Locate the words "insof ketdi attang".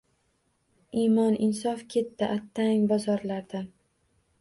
1.49-2.91